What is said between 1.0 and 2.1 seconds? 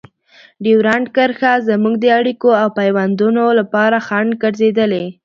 کرښه زموږ د